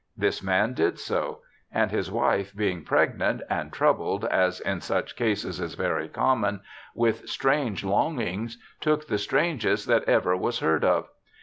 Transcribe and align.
This 0.17 0.41
man 0.41 0.73
did 0.73 0.97
so. 0.97 1.41
And 1.71 1.91
his 1.91 2.09
wife 2.11 2.55
being 2.55 2.83
pregnant, 2.83 3.43
and 3.51 3.71
troubled, 3.71 4.25
as 4.25 4.59
in 4.61 4.81
such 4.81 5.15
cases 5.15 5.59
is 5.59 5.75
very 5.75 6.07
common, 6.09 6.61
with 6.95 7.29
strange 7.29 7.83
longings, 7.85 8.57
took 8.79 9.05
the 9.05 9.19
strangest 9.19 9.85
that 9.89 10.05
ever 10.05 10.35
was 10.35 10.57
heard 10.59 10.83
of. 10.83 11.07